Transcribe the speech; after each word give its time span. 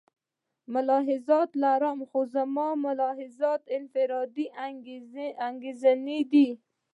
ملاحظات 0.73 1.49
لرم 1.63 1.99
خو 2.09 2.19
زما 2.35 2.67
ملاحظات 2.85 3.61
انفرادي 3.77 4.45
انګېرنې 5.47 6.19
دي. 6.31 6.47